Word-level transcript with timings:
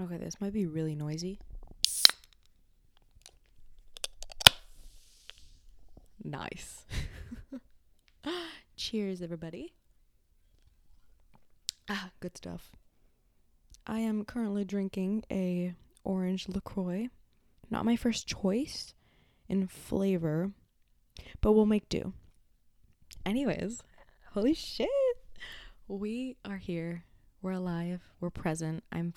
Okay, 0.00 0.16
this 0.16 0.40
might 0.40 0.52
be 0.52 0.64
really 0.64 0.94
noisy. 0.94 1.40
Nice. 6.22 6.86
Cheers, 8.76 9.22
everybody. 9.22 9.74
Ah, 11.88 12.10
good 12.20 12.36
stuff. 12.36 12.70
I 13.88 13.98
am 13.98 14.24
currently 14.24 14.64
drinking 14.64 15.24
a 15.32 15.74
orange 16.04 16.48
LaCroix. 16.48 17.08
Not 17.68 17.84
my 17.84 17.96
first 17.96 18.28
choice 18.28 18.94
in 19.48 19.66
flavor, 19.66 20.52
but 21.40 21.52
we'll 21.52 21.66
make 21.66 21.88
do. 21.88 22.12
Anyways, 23.26 23.82
holy 24.32 24.54
shit. 24.54 24.88
We 25.88 26.36
are 26.44 26.58
here. 26.58 27.04
We're 27.42 27.52
alive. 27.52 28.02
We're 28.20 28.30
present. 28.30 28.84
I'm 28.92 29.12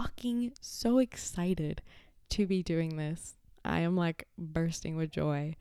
fucking 0.00 0.50
so 0.62 0.98
excited 0.98 1.82
to 2.30 2.46
be 2.46 2.62
doing 2.62 2.96
this. 2.96 3.34
I 3.66 3.80
am 3.80 3.96
like 3.96 4.26
bursting 4.38 4.96
with 4.96 5.10
joy. 5.10 5.56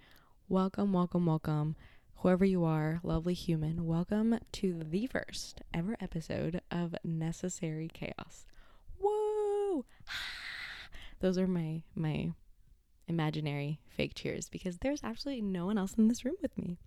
Welcome, 0.48 0.94
welcome, 0.94 1.26
welcome. 1.26 1.76
Whoever 2.18 2.46
you 2.46 2.63
are, 2.63 3.02
lovely 3.04 3.34
human, 3.34 3.86
welcome 3.86 4.40
to 4.54 4.82
the 4.90 5.08
first 5.08 5.62
ever 5.73 5.98
episode 5.99 6.62
of 6.72 6.96
Necessary 7.04 7.90
Chaos. 7.94 8.46
Whoa! 9.02 9.84
Those 11.20 11.38
are 11.38 11.48
my 11.48 11.84
my 11.94 12.32
imaginary 13.10 13.82
fake 13.90 14.13
cheers 14.16 14.48
because 14.48 14.77
there's 14.77 15.04
absolutely 15.04 15.41
no 15.41 15.66
one 15.66 15.77
else 15.77 15.96
in 15.96 16.08
this 16.08 16.24
room 16.24 16.35
with 16.41 16.58
me. 16.58 16.77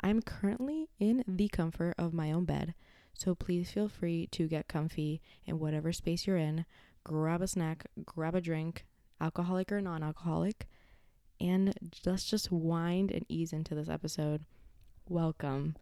I'm 0.00 0.22
currently 0.22 0.88
in 0.98 1.22
the 1.28 1.46
comfort 1.46 1.94
of 1.98 2.12
my 2.12 2.32
own 2.32 2.46
bed, 2.46 2.74
so 3.14 3.34
please 3.34 3.70
feel 3.70 3.88
free 3.88 4.28
to 4.32 4.48
get 4.48 4.66
comfy 4.66 5.20
in 5.44 5.58
whatever 5.58 5.92
space 5.92 6.26
you're 6.26 6.36
in. 6.38 6.64
Grab 7.10 7.42
a 7.42 7.48
snack, 7.48 7.86
grab 8.04 8.36
a 8.36 8.40
drink, 8.40 8.86
alcoholic 9.20 9.72
or 9.72 9.80
non 9.80 10.04
alcoholic, 10.04 10.68
and 11.40 11.74
let's 12.06 12.24
just 12.24 12.52
wind 12.52 13.10
and 13.10 13.26
ease 13.28 13.52
into 13.52 13.74
this 13.74 13.88
episode. 13.88 14.44
Welcome. 15.08 15.74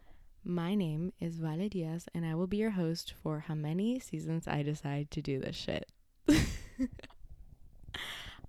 My 0.43 0.75
name 0.75 1.13
is 1.21 1.37
Vale 1.37 1.69
Diaz, 1.69 2.07
and 2.15 2.25
I 2.25 2.35
will 2.35 2.47
be 2.47 2.57
your 2.57 2.71
host 2.71 3.13
for 3.23 3.41
how 3.41 3.55
many 3.55 4.01
seasons 4.01 4.49
I 4.49 4.63
decide 4.63 5.11
to 5.11 5.21
do 5.21 5.39
this 5.39 5.55
shit. 5.55 5.93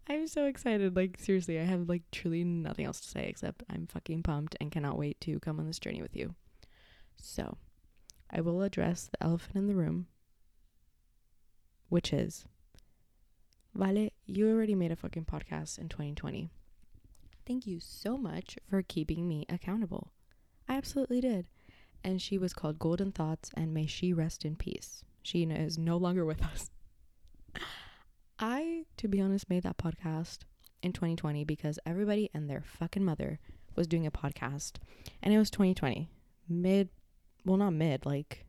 I'm 0.08 0.28
so 0.28 0.46
excited. 0.46 0.96
Like, 0.96 1.20
seriously, 1.20 1.60
I 1.60 1.64
have 1.64 1.90
like 1.90 2.04
truly 2.14 2.46
nothing 2.46 2.86
else 2.86 3.02
to 3.02 3.10
say 3.10 3.28
except 3.28 3.62
I'm 3.70 3.88
fucking 3.88 4.24
pumped 4.24 4.56
and 4.62 4.72
cannot 4.72 4.98
wait 4.98 5.20
to 5.20 5.38
come 5.42 5.60
on 5.60 5.68
this 5.68 5.80
journey 5.80 6.02
with 6.02 6.16
you. 6.16 6.34
So, 7.22 7.58
I 8.32 8.40
will 8.40 8.62
address 8.62 9.10
the 9.12 9.22
elephant 9.22 9.58
in 9.58 9.68
the 9.68 9.76
room, 9.76 10.08
which 11.90 12.14
is 12.14 12.46
Vale, 13.74 14.10
you 14.26 14.50
already 14.50 14.76
made 14.76 14.92
a 14.92 14.96
fucking 14.96 15.26
podcast 15.26 15.78
in 15.78 15.90
2020. 15.90 16.50
Thank 17.46 17.66
you 17.66 17.80
so 17.80 18.18
much 18.18 18.58
for 18.70 18.82
keeping 18.82 19.28
me 19.28 19.46
accountable. 19.50 20.12
I 20.68 20.76
absolutely 20.76 21.22
did. 21.22 21.48
And 22.04 22.22
she 22.22 22.38
was 22.38 22.54
called 22.54 22.80
Golden 22.80 23.12
Thoughts, 23.12 23.52
and 23.56 23.74
may 23.74 23.86
she 23.86 24.14
rest 24.14 24.46
in 24.46 24.56
peace. 24.56 25.04
She 25.24 25.44
is 25.44 25.78
no 25.78 25.98
longer 25.98 26.26
with 26.26 26.44
us. 26.44 26.72
I, 28.40 28.86
to 28.98 29.08
be 29.08 29.20
honest, 29.20 29.50
made 29.50 29.64
that 29.64 29.78
podcast 29.78 30.40
in 30.82 30.94
2020 30.94 31.44
because 31.44 31.80
everybody 31.86 32.30
and 32.34 32.50
their 32.50 32.64
fucking 32.64 33.04
mother 33.04 33.40
was 33.76 33.88
doing 33.88 34.06
a 34.06 34.12
podcast. 34.12 34.78
And 35.22 35.34
it 35.34 35.38
was 35.38 35.50
2020. 35.50 36.10
Mid, 36.48 36.90
well, 37.46 37.58
not 37.58 37.74
mid, 37.74 38.06
like 38.06 38.46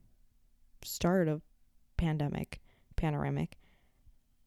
start 0.83 1.29
of 1.29 1.43
pandemic, 1.97 2.61
panoramic. 2.97 3.57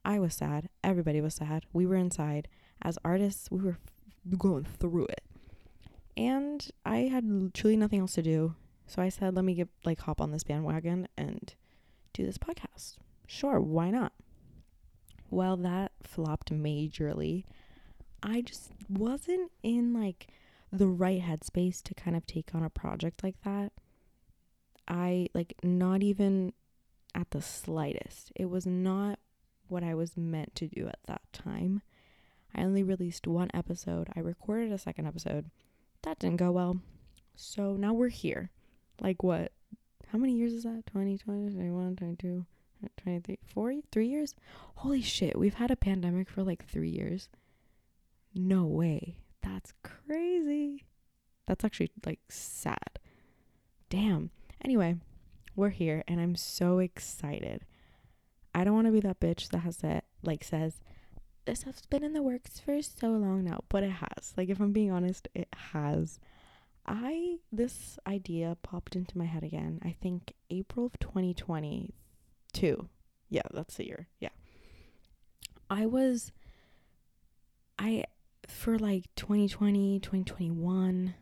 I 0.05 0.19
was 0.19 0.33
sad. 0.33 0.69
Everybody 0.83 1.21
was 1.21 1.35
sad. 1.35 1.65
We 1.71 1.85
were 1.85 1.95
inside. 1.95 2.47
As 2.81 2.97
artists, 3.05 3.49
we 3.49 3.61
were 3.61 3.77
going 4.37 4.65
through 4.65 5.05
it. 5.05 5.23
And 6.15 6.69
I 6.85 6.97
had 7.11 7.53
truly 7.53 7.77
nothing 7.77 7.99
else 7.99 8.13
to 8.13 8.21
do. 8.21 8.55
So 8.85 9.01
I 9.01 9.09
said, 9.09 9.35
let 9.35 9.45
me 9.45 9.55
get 9.55 9.69
like 9.85 10.01
hop 10.01 10.21
on 10.21 10.31
this 10.31 10.43
bandwagon 10.43 11.07
and 11.17 11.53
do 12.13 12.25
this 12.25 12.37
podcast. 12.37 12.95
Sure, 13.27 13.59
why 13.59 13.89
not? 13.89 14.13
Well, 15.29 15.57
that 15.57 15.93
flopped 16.03 16.53
majorly. 16.53 17.45
I 18.21 18.41
just 18.41 18.71
wasn't 18.89 19.51
in 19.63 19.93
like 19.93 20.27
the 20.71 20.87
right 20.87 21.21
headspace 21.21 21.81
to 21.83 21.93
kind 21.93 22.15
of 22.15 22.25
take 22.25 22.53
on 22.53 22.63
a 22.63 22.69
project 22.69 23.23
like 23.23 23.41
that. 23.43 23.71
I 24.87 25.27
like 25.33 25.55
not 25.63 26.03
even 26.03 26.53
at 27.15 27.31
the 27.31 27.41
slightest. 27.41 28.31
It 28.35 28.49
was 28.49 28.65
not 28.65 29.19
what 29.67 29.83
I 29.83 29.93
was 29.95 30.17
meant 30.17 30.55
to 30.55 30.67
do 30.67 30.87
at 30.87 30.99
that 31.07 31.21
time. 31.31 31.81
I 32.55 32.61
only 32.63 32.83
released 32.83 33.27
one 33.27 33.49
episode. 33.53 34.09
I 34.15 34.19
recorded 34.19 34.71
a 34.71 34.77
second 34.77 35.07
episode. 35.07 35.49
That 36.03 36.19
didn't 36.19 36.37
go 36.37 36.51
well. 36.51 36.79
So 37.35 37.73
now 37.73 37.93
we're 37.93 38.09
here. 38.09 38.51
Like 39.01 39.23
what? 39.23 39.51
How 40.07 40.19
many 40.19 40.33
years 40.33 40.53
is 40.53 40.63
that? 40.63 40.85
20, 40.85 41.17
20, 41.17 41.53
21, 41.53 41.95
22, 41.95 42.45
23, 42.97 43.39
4, 43.47 43.73
3 43.91 44.07
years? 44.07 44.35
Holy 44.75 45.01
shit, 45.01 45.37
we've 45.37 45.55
had 45.55 45.71
a 45.71 45.75
pandemic 45.75 46.29
for 46.29 46.43
like 46.43 46.67
3 46.67 46.89
years. 46.89 47.29
No 48.35 48.65
way. 48.65 49.17
That's 49.41 49.73
crazy. 49.83 50.85
That's 51.47 51.65
actually 51.65 51.91
like 52.05 52.19
sad. 52.29 52.99
Damn. 53.89 54.29
Anyway, 54.63 54.97
we're 55.55 55.69
here 55.69 56.03
and 56.07 56.21
I'm 56.21 56.35
so 56.35 56.79
excited. 56.79 57.65
I 58.55 58.63
don't 58.63 58.75
want 58.75 58.87
to 58.87 58.93
be 58.93 58.99
that 59.01 59.19
bitch 59.19 59.49
that 59.49 59.59
has 59.59 59.77
that 59.77 60.05
like 60.21 60.43
says 60.43 60.81
this 61.45 61.61
stuff's 61.61 61.85
been 61.85 62.03
in 62.03 62.13
the 62.13 62.21
works 62.21 62.59
for 62.59 62.81
so 62.81 63.09
long 63.09 63.43
now, 63.43 63.63
but 63.69 63.83
it 63.83 63.91
has. 63.91 64.33
Like 64.37 64.49
if 64.49 64.59
I'm 64.59 64.71
being 64.71 64.91
honest, 64.91 65.27
it 65.33 65.47
has. 65.71 66.19
I 66.85 67.37
this 67.51 67.97
idea 68.05 68.57
popped 68.61 68.95
into 68.95 69.17
my 69.17 69.25
head 69.25 69.43
again. 69.43 69.79
I 69.83 69.95
think 70.01 70.33
April 70.49 70.85
of 70.85 70.99
2022. 70.99 72.89
Yeah, 73.29 73.41
that's 73.53 73.75
the 73.75 73.85
year. 73.85 74.07
Yeah. 74.19 74.29
I 75.69 75.85
was 75.85 76.31
I 77.79 78.03
for 78.47 78.77
like 78.77 79.05
2020, 79.15 79.99
2021, 79.99 81.15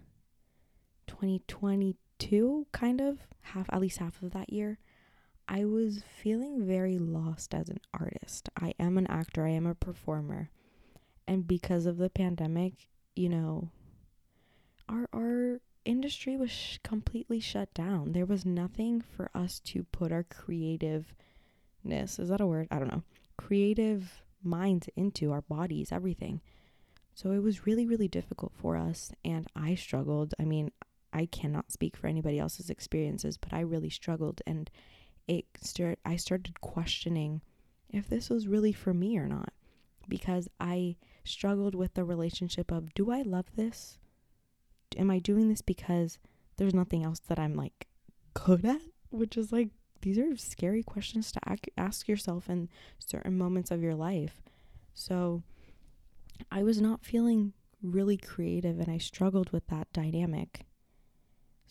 2022 1.07 2.67
kind 2.71 3.01
of 3.01 3.19
half 3.41 3.67
at 3.71 3.79
least 3.79 3.99
half 3.99 4.21
of 4.21 4.31
that 4.31 4.51
year. 4.51 4.79
I 5.51 5.65
was 5.65 6.01
feeling 6.07 6.65
very 6.65 6.97
lost 6.97 7.53
as 7.53 7.67
an 7.67 7.81
artist. 7.93 8.47
I 8.55 8.73
am 8.79 8.97
an 8.97 9.05
actor, 9.07 9.45
I 9.45 9.49
am 9.49 9.67
a 9.67 9.75
performer. 9.75 10.49
And 11.27 11.45
because 11.45 11.85
of 11.85 11.97
the 11.97 12.09
pandemic, 12.09 12.87
you 13.17 13.27
know, 13.27 13.69
our 14.87 15.09
our 15.11 15.59
industry 15.83 16.37
was 16.37 16.51
sh- 16.51 16.77
completely 16.85 17.41
shut 17.41 17.73
down. 17.73 18.13
There 18.13 18.25
was 18.25 18.45
nothing 18.45 19.01
for 19.01 19.29
us 19.35 19.59
to 19.65 19.83
put 19.83 20.13
our 20.13 20.23
creativeness, 20.23 21.11
is 22.17 22.29
that 22.29 22.39
a 22.39 22.47
word? 22.47 22.69
I 22.71 22.79
don't 22.79 22.91
know. 22.91 23.03
Creative 23.37 24.23
minds 24.41 24.87
into 24.95 25.33
our 25.33 25.41
bodies, 25.41 25.91
everything. 25.91 26.39
So 27.13 27.31
it 27.31 27.43
was 27.43 27.65
really 27.65 27.85
really 27.85 28.07
difficult 28.07 28.53
for 28.55 28.77
us 28.77 29.11
and 29.25 29.47
I 29.53 29.75
struggled. 29.75 30.33
I 30.39 30.45
mean, 30.45 30.71
I 31.11 31.25
cannot 31.25 31.73
speak 31.73 31.97
for 31.97 32.07
anybody 32.07 32.39
else's 32.39 32.69
experiences, 32.69 33.35
but 33.35 33.51
I 33.51 33.59
really 33.59 33.89
struggled 33.89 34.41
and 34.47 34.71
it 35.31 35.45
start 35.61 35.97
I 36.03 36.17
started 36.17 36.59
questioning 36.59 37.41
if 37.89 38.09
this 38.09 38.29
was 38.29 38.47
really 38.47 38.73
for 38.73 38.93
me 38.93 39.17
or 39.17 39.27
not 39.27 39.53
because 40.09 40.49
I 40.59 40.97
struggled 41.23 41.73
with 41.73 41.93
the 41.93 42.03
relationship 42.03 42.69
of 42.69 42.93
do 42.93 43.11
I 43.11 43.21
love 43.21 43.45
this? 43.55 43.97
Am 44.97 45.09
I 45.09 45.19
doing 45.19 45.47
this 45.47 45.61
because 45.61 46.19
there's 46.57 46.73
nothing 46.73 47.05
else 47.05 47.19
that 47.19 47.39
I'm 47.39 47.55
like 47.55 47.87
good 48.33 48.65
at? 48.65 48.81
Which 49.09 49.37
is 49.37 49.53
like 49.53 49.69
these 50.01 50.17
are 50.17 50.35
scary 50.35 50.83
questions 50.83 51.31
to 51.31 51.39
ask 51.77 52.09
yourself 52.09 52.49
in 52.49 52.67
certain 52.99 53.37
moments 53.37 53.71
of 53.71 53.81
your 53.81 53.95
life. 53.95 54.41
So 54.93 55.43
I 56.51 56.63
was 56.63 56.81
not 56.81 57.05
feeling 57.05 57.53
really 57.81 58.17
creative 58.17 58.79
and 58.79 58.91
I 58.91 58.97
struggled 58.97 59.51
with 59.51 59.67
that 59.67 59.93
dynamic. 59.93 60.65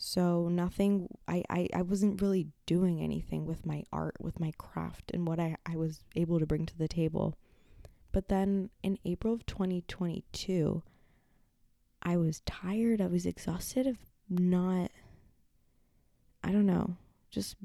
So 0.03 0.49
nothing 0.49 1.09
I, 1.27 1.43
I, 1.47 1.67
I 1.75 1.83
wasn't 1.83 2.23
really 2.23 2.47
doing 2.65 2.99
anything 2.99 3.45
with 3.45 3.67
my 3.67 3.83
art, 3.93 4.15
with 4.19 4.39
my 4.39 4.51
craft 4.57 5.11
and 5.13 5.27
what 5.27 5.39
I, 5.39 5.57
I 5.63 5.77
was 5.77 6.03
able 6.15 6.39
to 6.39 6.47
bring 6.47 6.65
to 6.65 6.75
the 6.75 6.87
table. 6.87 7.37
But 8.11 8.27
then 8.27 8.71
in 8.81 8.97
April 9.05 9.31
of 9.31 9.45
2022, 9.45 10.81
I 12.01 12.17
was 12.17 12.41
tired, 12.47 12.99
I 12.99 13.05
was 13.05 13.27
exhausted 13.27 13.85
of 13.85 13.97
not 14.27 14.89
I 16.43 16.51
don't 16.51 16.65
know, 16.65 16.95
just 17.29 17.55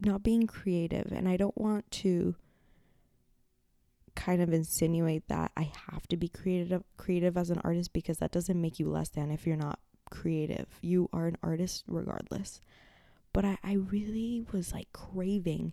not 0.00 0.22
being 0.22 0.46
creative 0.46 1.10
and 1.10 1.28
I 1.28 1.36
don't 1.36 1.58
want 1.58 1.90
to 1.90 2.36
kind 4.14 4.40
of 4.40 4.52
insinuate 4.52 5.26
that 5.26 5.50
I 5.56 5.72
have 5.90 6.06
to 6.10 6.16
be 6.16 6.28
creative 6.28 6.84
creative 6.96 7.36
as 7.36 7.50
an 7.50 7.60
artist 7.64 7.92
because 7.92 8.18
that 8.18 8.30
doesn't 8.30 8.60
make 8.60 8.78
you 8.78 8.88
less 8.88 9.08
than 9.08 9.32
if 9.32 9.48
you're 9.48 9.56
not 9.56 9.80
creative. 10.10 10.66
You 10.80 11.08
are 11.12 11.26
an 11.26 11.38
artist 11.42 11.84
regardless. 11.86 12.60
But 13.32 13.44
I, 13.44 13.58
I 13.62 13.74
really 13.74 14.44
was 14.52 14.72
like 14.72 14.92
craving 14.92 15.72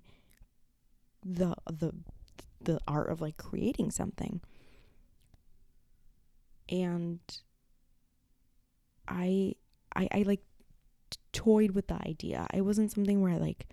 the 1.25 1.55
the 1.65 1.93
the 2.61 2.79
art 2.87 3.09
of 3.09 3.21
like 3.21 3.37
creating 3.37 3.91
something. 3.91 4.41
And 6.69 7.19
I 9.07 9.55
I 9.95 10.07
I 10.11 10.21
like 10.23 10.41
toyed 11.33 11.71
with 11.71 11.87
the 11.87 11.95
idea. 12.07 12.47
It 12.53 12.61
wasn't 12.61 12.91
something 12.91 13.21
where 13.21 13.33
I 13.33 13.37
like 13.37 13.67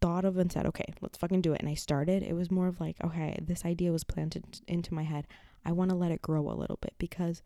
thought 0.00 0.24
of 0.24 0.38
and 0.38 0.50
said, 0.50 0.66
"Okay, 0.66 0.86
let's 1.00 1.18
fucking 1.18 1.42
do 1.42 1.52
it." 1.52 1.60
And 1.60 1.68
I 1.68 1.74
started. 1.74 2.22
It 2.22 2.34
was 2.34 2.50
more 2.50 2.68
of 2.68 2.80
like, 2.80 2.96
"Okay, 3.04 3.38
this 3.40 3.64
idea 3.64 3.92
was 3.92 4.04
planted 4.04 4.60
into 4.66 4.94
my 4.94 5.02
head. 5.02 5.26
I 5.64 5.72
want 5.72 5.90
to 5.90 5.96
let 5.96 6.12
it 6.12 6.22
grow 6.22 6.50
a 6.50 6.54
little 6.54 6.78
bit 6.80 6.94
because 6.98 7.42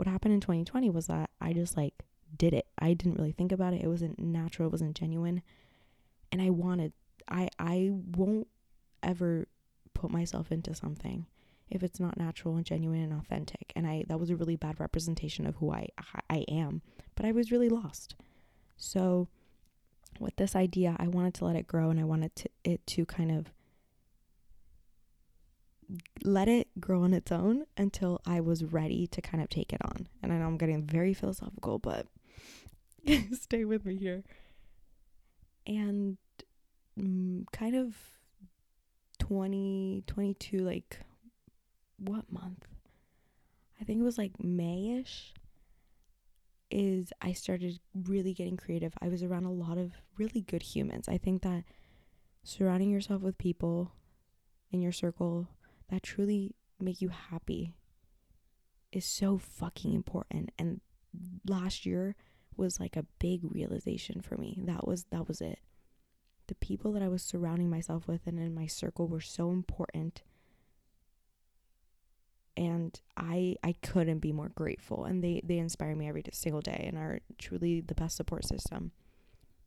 what 0.00 0.06
happened 0.06 0.32
in 0.32 0.40
2020 0.40 0.88
was 0.88 1.08
that 1.08 1.28
I 1.42 1.52
just 1.52 1.76
like 1.76 1.92
did 2.34 2.54
it. 2.54 2.66
I 2.78 2.94
didn't 2.94 3.18
really 3.18 3.32
think 3.32 3.52
about 3.52 3.74
it. 3.74 3.82
It 3.82 3.86
wasn't 3.86 4.18
natural, 4.18 4.68
it 4.68 4.72
wasn't 4.72 4.96
genuine. 4.96 5.42
And 6.32 6.40
I 6.40 6.48
wanted 6.48 6.94
I 7.28 7.50
I 7.58 7.90
won't 8.16 8.48
ever 9.02 9.46
put 9.92 10.10
myself 10.10 10.50
into 10.50 10.74
something 10.74 11.26
if 11.68 11.82
it's 11.82 12.00
not 12.00 12.16
natural 12.16 12.56
and 12.56 12.64
genuine 12.64 13.02
and 13.02 13.12
authentic. 13.12 13.74
And 13.76 13.86
I 13.86 14.04
that 14.08 14.18
was 14.18 14.30
a 14.30 14.36
really 14.36 14.56
bad 14.56 14.80
representation 14.80 15.46
of 15.46 15.56
who 15.56 15.70
I 15.70 15.88
I 16.30 16.46
am, 16.48 16.80
but 17.14 17.26
I 17.26 17.32
was 17.32 17.52
really 17.52 17.68
lost. 17.68 18.16
So 18.78 19.28
with 20.18 20.34
this 20.36 20.56
idea, 20.56 20.96
I 20.98 21.08
wanted 21.08 21.34
to 21.34 21.44
let 21.44 21.56
it 21.56 21.66
grow 21.66 21.90
and 21.90 22.00
I 22.00 22.04
wanted 22.04 22.34
to, 22.36 22.48
it 22.64 22.86
to 22.86 23.04
kind 23.04 23.30
of 23.30 23.52
let 26.22 26.48
it 26.48 26.68
grow 26.78 27.02
on 27.02 27.14
its 27.14 27.32
own 27.32 27.64
until 27.76 28.20
I 28.26 28.40
was 28.40 28.64
ready 28.64 29.06
to 29.08 29.20
kind 29.20 29.42
of 29.42 29.48
take 29.48 29.72
it 29.72 29.80
on. 29.84 30.08
And 30.22 30.32
I 30.32 30.36
know 30.36 30.46
I'm 30.46 30.58
getting 30.58 30.84
very 30.84 31.14
philosophical, 31.14 31.78
but 31.78 32.06
stay 33.32 33.64
with 33.64 33.84
me 33.84 33.96
here. 33.96 34.22
And 35.66 36.18
mm, 36.98 37.44
kind 37.52 37.76
of 37.76 37.94
2022, 39.18 40.58
like 40.58 41.00
what 41.98 42.30
month? 42.30 42.66
I 43.80 43.84
think 43.84 44.00
it 44.00 44.04
was 44.04 44.18
like 44.18 44.32
Mayish. 44.38 45.32
Is 46.72 47.12
I 47.20 47.32
started 47.32 47.80
really 47.92 48.32
getting 48.32 48.56
creative. 48.56 48.92
I 49.02 49.08
was 49.08 49.24
around 49.24 49.44
a 49.44 49.50
lot 49.50 49.76
of 49.76 49.90
really 50.16 50.42
good 50.42 50.62
humans. 50.62 51.08
I 51.08 51.18
think 51.18 51.42
that 51.42 51.64
surrounding 52.44 52.90
yourself 52.90 53.22
with 53.22 53.36
people 53.38 53.90
in 54.70 54.80
your 54.80 54.92
circle 54.92 55.48
that 55.90 56.02
truly 56.02 56.54
make 56.78 57.00
you 57.00 57.08
happy 57.08 57.74
is 58.92 59.04
so 59.04 59.38
fucking 59.38 59.92
important. 59.94 60.50
And 60.58 60.80
last 61.46 61.84
year 61.86 62.16
was 62.56 62.80
like 62.80 62.96
a 62.96 63.06
big 63.18 63.40
realization 63.44 64.20
for 64.20 64.36
me. 64.36 64.60
That 64.64 64.86
was 64.86 65.04
that 65.10 65.28
was 65.28 65.40
it. 65.40 65.58
The 66.48 66.54
people 66.56 66.92
that 66.92 67.02
I 67.02 67.08
was 67.08 67.22
surrounding 67.22 67.70
myself 67.70 68.08
with 68.08 68.26
and 68.26 68.38
in 68.38 68.54
my 68.54 68.66
circle 68.66 69.06
were 69.06 69.20
so 69.20 69.50
important 69.50 70.22
and 72.56 73.00
I 73.16 73.56
I 73.62 73.74
couldn't 73.82 74.18
be 74.18 74.32
more 74.32 74.50
grateful 74.50 75.04
and 75.04 75.22
they 75.22 75.40
they 75.44 75.58
inspire 75.58 75.94
me 75.94 76.08
every 76.08 76.24
single 76.32 76.60
day 76.60 76.84
and 76.86 76.98
are 76.98 77.20
truly 77.38 77.80
the 77.80 77.94
best 77.94 78.16
support 78.16 78.44
system. 78.44 78.92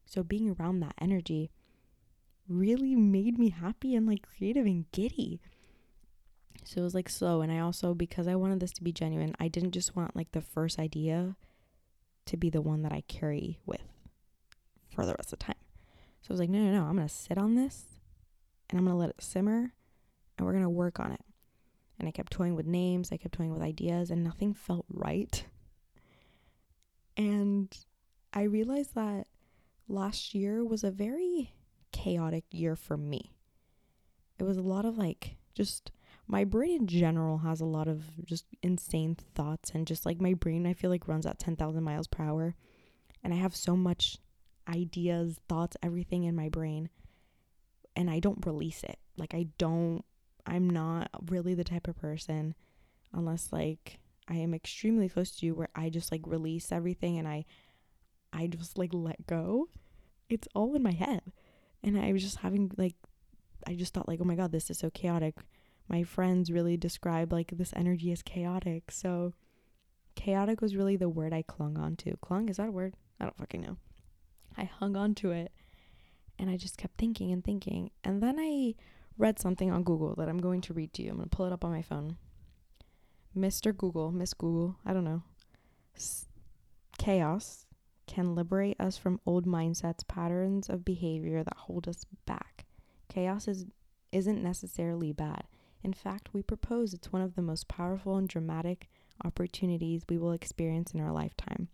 So 0.06 0.24
being 0.24 0.56
around 0.60 0.82
that 0.82 0.96
energy 1.00 1.50
really 2.48 2.96
made 2.96 3.40
me 3.40 3.50
happy 3.50 3.96
and 3.96 4.06
like 4.06 4.22
creative 4.22 4.66
and 4.66 4.86
giddy. 4.92 5.42
So 6.66 6.82
it 6.82 6.84
was 6.84 6.96
like 6.96 7.10
slow 7.10 7.42
and 7.42 7.52
I 7.52 7.60
also 7.60 7.94
because 7.94 8.28
I 8.28 8.36
wanted 8.36 8.60
this 8.60 8.72
to 8.74 8.84
be 8.84 8.92
genuine, 8.92 9.36
I 9.40 9.48
didn't 9.48 9.72
just 9.72 9.96
want 9.96 10.16
like 10.16 10.32
the 10.32 10.42
first 10.42 10.80
idea 10.80 11.36
to 12.26 12.38
be 12.38 12.50
the 12.50 12.62
one 12.62 12.84
that 12.84 12.94
I 12.94 13.04
carry 13.08 13.60
with 13.66 13.82
for 14.90 15.06
the 15.06 15.14
rest 15.14 15.34
of 15.34 15.40
the 15.40 15.46
time. 15.46 15.56
So 16.22 16.28
I 16.30 16.34
was 16.34 16.40
like, 16.40 16.50
no, 16.50 16.60
no, 16.60 16.72
no, 16.72 16.84
I'm 16.86 16.96
going 16.96 17.08
to 17.08 17.14
sit 17.14 17.38
on 17.38 17.56
this 17.56 17.86
and 18.70 18.80
I'm 18.80 18.86
going 18.86 18.96
to 18.96 19.00
let 19.00 19.10
it 19.10 19.22
simmer 19.22 19.74
and 20.38 20.46
we're 20.46 20.54
going 20.54 20.64
to 20.64 20.70
work 20.70 21.00
on 21.00 21.12
it. 21.12 21.22
And 22.00 22.08
I 22.08 22.12
kept 22.12 22.32
toying 22.32 22.56
with 22.56 22.66
names, 22.66 23.12
I 23.12 23.18
kept 23.18 23.36
toying 23.36 23.54
with 23.54 23.62
ideas, 23.62 24.10
and 24.10 24.24
nothing 24.24 24.54
felt 24.54 24.86
right. 24.90 25.46
And 27.16 27.76
I 28.34 28.44
realized 28.44 28.96
that 28.96 29.28
last 29.88 30.34
year 30.34 30.66
was 30.66 30.84
a 30.84 30.92
very 30.92 31.54
chaotic 31.92 32.46
year 32.52 32.76
for 32.76 32.98
me. 32.98 33.36
It 34.40 34.44
was 34.44 34.58
a 34.58 34.62
lot 34.62 34.86
of 34.86 34.98
like 34.98 35.36
just 35.54 35.92
my 36.28 36.44
brain 36.44 36.82
in 36.82 36.88
general 36.88 37.40
has 37.40 37.62
a 37.62 37.66
lot 37.66 37.88
of 37.88 38.04
just 38.26 38.46
insane 38.62 39.16
thoughts 39.36 39.72
and 39.74 39.86
just 39.86 40.06
like 40.06 40.22
my 40.22 40.34
brain 40.34 40.66
I 40.66 40.74
feel 40.74 40.90
like 40.90 41.08
runs 41.08 41.26
at 41.26 41.40
10,000 41.40 41.84
miles 41.84 42.08
per 42.08 42.24
hour 42.24 42.56
and 43.24 43.34
I 43.34 43.38
have 43.38 43.56
so 43.56 43.76
much 43.76 44.18
ideas, 44.68 45.40
thoughts, 45.50 45.78
everything 45.84 46.24
in 46.24 46.36
my 46.36 46.50
brain 46.50 46.90
and 47.96 48.10
I 48.10 48.20
don't 48.20 48.46
release 48.46 48.84
it. 48.84 48.98
Like 49.18 49.34
I 49.34 49.48
don't 49.58 50.04
I'm 50.46 50.70
not 50.70 51.10
really 51.28 51.54
the 51.54 51.64
type 51.64 51.88
of 51.88 52.00
person 52.00 52.56
unless 53.14 53.52
like 53.52 54.00
I 54.28 54.36
am 54.36 54.54
extremely 54.54 55.10
close 55.10 55.32
to 55.38 55.46
you 55.46 55.56
where 55.56 55.70
I 55.76 55.90
just 55.90 56.12
like 56.12 56.22
release 56.26 56.72
everything 56.72 57.18
and 57.18 57.28
I 57.28 57.46
I 58.32 58.48
just 58.48 58.78
like 58.78 58.92
let 58.94 59.28
go. 59.28 59.70
It's 60.30 60.48
all 60.56 60.76
in 60.76 60.84
my 60.84 60.92
head. 60.92 61.22
And 61.84 62.00
I 62.00 62.12
was 62.14 62.24
just 62.24 62.38
having 62.38 62.72
like 62.78 62.96
I 63.68 63.76
just 63.76 63.94
thought 63.94 64.08
like, 64.08 64.20
"Oh 64.22 64.26
my 64.26 64.36
god, 64.36 64.52
this 64.52 64.70
is 64.70 64.80
so 64.80 64.90
chaotic." 64.90 65.36
My 65.88 66.04
friends 66.04 66.52
really 66.52 66.78
describe 66.78 67.32
like 67.32 67.52
this 67.52 67.74
energy 67.76 68.12
as 68.12 68.22
chaotic. 68.22 68.92
So 68.92 69.34
chaotic 70.16 70.62
was 70.62 70.76
really 70.76 70.96
the 70.96 71.10
word 71.10 71.34
I 71.34 71.42
clung 71.42 71.78
on 71.78 71.96
to. 71.98 72.18
Clung 72.18 72.50
is 72.50 72.58
that 72.58 72.70
a 72.70 72.72
word? 72.72 72.96
I 73.20 73.26
don't 73.26 73.38
fucking 73.38 73.62
know. 73.62 73.78
I 74.58 74.64
hung 74.66 74.96
on 74.96 75.16
to 75.16 75.32
it 75.32 75.52
and 76.40 76.50
I 76.50 76.58
just 76.58 76.78
kept 76.78 76.98
thinking 76.98 77.32
and 77.32 77.44
thinking. 77.44 77.92
And 78.04 78.22
then 78.22 78.38
I 78.40 78.76
read 79.18 79.40
something 79.40 79.72
on 79.72 79.84
Google 79.84 80.16
that 80.16 80.30
I'm 80.30 80.40
going 80.40 80.62
to 80.62 80.74
read 80.74 80.94
to 80.94 81.04
you. 81.04 81.12
I'm 81.12 81.18
going 81.18 81.30
to 81.30 81.36
pull 81.36 81.46
it 81.46 81.54
up 81.54 81.66
on 81.66 81.72
my 81.72 81.82
phone. 81.82 82.18
Mr. 83.36 83.76
Google, 83.76 84.12
Miss 84.12 84.34
Google, 84.34 84.78
I 84.86 84.94
don't 84.94 85.04
know. 85.04 85.24
S- 85.96 86.28
chaos 86.98 87.66
can 88.06 88.36
liberate 88.36 88.80
us 88.80 88.98
from 88.98 89.20
old 89.26 89.46
mindsets, 89.46 90.08
patterns 90.08 90.70
of 90.70 90.86
behavior 90.86 91.44
that 91.44 91.58
hold 91.58 91.88
us 91.88 92.06
back. 92.26 92.66
Chaos 93.10 93.48
is 93.48 93.66
isn't 94.12 94.44
necessarily 94.44 95.12
bad. 95.12 95.46
In 95.84 95.94
fact, 95.94 96.34
we 96.34 96.42
propose 96.42 96.94
it's 96.94 97.12
one 97.12 97.22
of 97.22 97.36
the 97.36 97.42
most 97.42 97.68
powerful 97.68 98.16
and 98.16 98.28
dramatic 98.28 98.90
opportunities 99.24 100.04
we 100.08 100.18
will 100.18 100.32
experience 100.32 100.94
in 100.94 101.02
our 101.02 101.12
lifetime. 101.12 101.68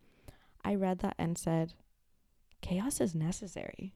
I 0.64 0.76
read 0.76 1.00
that 1.00 1.16
and 1.18 1.38
said, 1.38 1.74
chaos 2.62 3.00
is 3.00 3.16
necessary 3.16 3.94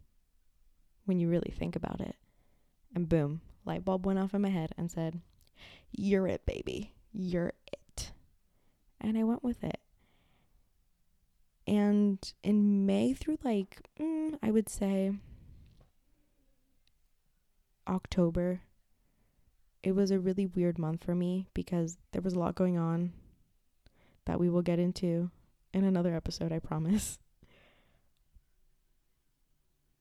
when 1.06 1.19
you 1.19 1.30
really 1.30 1.54
think 1.57 1.75
about 1.75 2.00
it. 2.00 2.15
And 2.95 3.10
boom, 3.10 3.42
light 3.65 3.83
bulb 3.83 4.06
went 4.06 4.19
off 4.19 4.33
in 4.33 4.42
my 4.42 4.50
head 4.50 4.74
and 4.77 4.89
said, 4.89 5.19
You're 5.91 6.27
it, 6.27 6.46
baby. 6.46 6.93
You're 7.12 7.53
it. 7.72 8.12
And 9.01 9.17
I 9.17 9.24
went 9.24 9.43
with 9.43 9.63
it. 9.63 9.79
And 11.65 12.20
in 12.43 12.86
May 12.86 13.13
through 13.13 13.39
like, 13.43 13.82
mm, 14.00 14.38
I 14.43 14.51
would 14.51 14.70
say 14.70 15.13
October, 17.88 18.62
it 19.83 19.93
was 19.93 20.11
a 20.11 20.19
really 20.19 20.45
weird 20.45 20.79
month 20.79 21.03
for 21.03 21.13
me 21.13 21.47
because 21.53 21.97
there 22.13 22.21
was 22.21 22.33
a 22.33 22.39
lot 22.39 22.55
going 22.55 22.77
on 22.77 23.11
that 24.25 24.39
we 24.39 24.49
will 24.49 24.61
get 24.61 24.79
into 24.79 25.29
in 25.73 25.83
another 25.83 26.15
episode, 26.15 26.53
I 26.53 26.59
promise. 26.59 27.19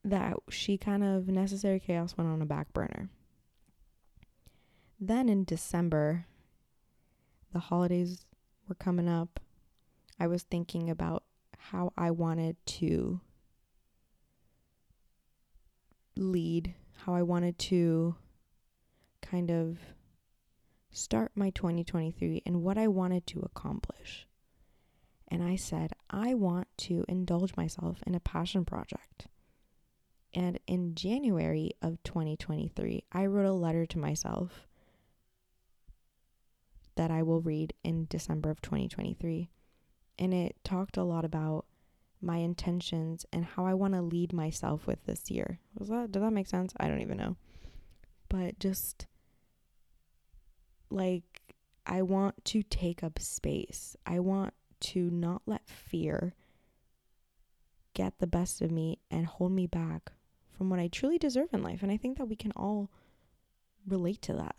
that 0.04 0.34
she 0.48 0.78
kind 0.78 1.02
of 1.02 1.28
necessary 1.28 1.80
chaos 1.80 2.16
went 2.16 2.30
on 2.30 2.42
a 2.42 2.46
back 2.46 2.72
burner. 2.72 3.08
Then 5.00 5.28
in 5.28 5.44
December, 5.44 6.26
the 7.52 7.58
holidays 7.58 8.24
were 8.68 8.74
coming 8.76 9.08
up. 9.08 9.40
I 10.18 10.28
was 10.28 10.44
thinking 10.44 10.90
about 10.90 11.24
how 11.58 11.92
I 11.96 12.12
wanted 12.12 12.56
to 12.66 13.20
lead, 16.16 16.74
how 17.04 17.14
I 17.14 17.22
wanted 17.22 17.58
to 17.58 18.14
kind 19.22 19.50
of 19.50 19.78
start 20.90 21.32
my 21.34 21.50
2023 21.50 22.42
and 22.44 22.62
what 22.62 22.76
I 22.76 22.88
wanted 22.88 23.26
to 23.28 23.40
accomplish. 23.40 24.26
And 25.28 25.42
I 25.42 25.56
said, 25.56 25.92
I 26.10 26.34
want 26.34 26.68
to 26.78 27.04
indulge 27.08 27.56
myself 27.56 28.02
in 28.06 28.14
a 28.14 28.20
passion 28.20 28.64
project. 28.64 29.28
And 30.34 30.58
in 30.66 30.94
January 30.94 31.72
of 31.80 32.02
2023, 32.02 33.04
I 33.12 33.26
wrote 33.26 33.46
a 33.46 33.52
letter 33.52 33.86
to 33.86 33.98
myself 33.98 34.66
that 36.96 37.10
I 37.10 37.22
will 37.22 37.40
read 37.40 37.72
in 37.82 38.06
December 38.10 38.50
of 38.50 38.60
2023. 38.60 39.50
And 40.18 40.34
it 40.34 40.56
talked 40.64 40.96
a 40.96 41.04
lot 41.04 41.24
about 41.24 41.64
my 42.20 42.36
intentions 42.36 43.26
and 43.32 43.44
how 43.44 43.66
I 43.66 43.74
want 43.74 43.94
to 43.94 44.02
lead 44.02 44.32
myself 44.32 44.86
with 44.86 45.04
this 45.04 45.30
year. 45.30 45.58
Was 45.78 45.88
that 45.88 46.12
did 46.12 46.22
that 46.22 46.30
make 46.30 46.46
sense? 46.46 46.72
I 46.78 46.88
don't 46.88 47.00
even 47.00 47.18
know. 47.18 47.36
But 48.28 48.58
just 48.58 49.06
like 50.92 51.54
I 51.86 52.02
want 52.02 52.44
to 52.46 52.62
take 52.62 53.02
up 53.02 53.18
space. 53.18 53.96
I 54.06 54.20
want 54.20 54.54
to 54.80 55.10
not 55.10 55.42
let 55.46 55.68
fear 55.68 56.34
get 57.94 58.18
the 58.18 58.26
best 58.26 58.62
of 58.62 58.70
me 58.70 58.98
and 59.10 59.26
hold 59.26 59.52
me 59.52 59.66
back 59.66 60.12
from 60.56 60.70
what 60.70 60.80
I 60.80 60.88
truly 60.88 61.18
deserve 61.18 61.48
in 61.52 61.62
life. 61.62 61.82
And 61.82 61.90
I 61.90 61.96
think 61.96 62.18
that 62.18 62.26
we 62.26 62.36
can 62.36 62.52
all 62.52 62.90
relate 63.86 64.22
to 64.22 64.32
that. 64.34 64.56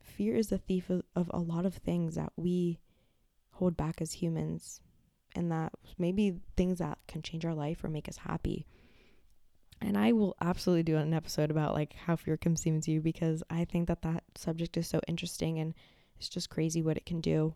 Fear 0.00 0.36
is 0.36 0.48
the 0.48 0.58
thief 0.58 0.88
of, 0.90 1.02
of 1.14 1.30
a 1.32 1.40
lot 1.40 1.66
of 1.66 1.74
things 1.74 2.14
that 2.14 2.32
we 2.36 2.78
hold 3.52 3.76
back 3.76 4.00
as 4.00 4.12
humans, 4.12 4.80
and 5.34 5.50
that 5.50 5.72
maybe 5.98 6.40
things 6.56 6.78
that 6.78 6.98
can 7.08 7.22
change 7.22 7.44
our 7.44 7.54
life 7.54 7.82
or 7.82 7.88
make 7.88 8.08
us 8.08 8.18
happy. 8.18 8.66
And 9.80 9.96
I 9.96 10.12
will 10.12 10.36
absolutely 10.40 10.82
do 10.82 10.96
an 10.96 11.12
episode 11.12 11.50
about 11.50 11.74
like 11.74 11.94
how 11.94 12.16
fear 12.16 12.36
consumes 12.36 12.88
you 12.88 13.00
because 13.00 13.42
I 13.50 13.64
think 13.64 13.88
that 13.88 14.02
that 14.02 14.24
subject 14.34 14.76
is 14.76 14.88
so 14.88 15.00
interesting 15.06 15.58
and 15.58 15.74
it's 16.18 16.28
just 16.28 16.50
crazy 16.50 16.82
what 16.82 16.96
it 16.96 17.06
can 17.06 17.20
do. 17.20 17.54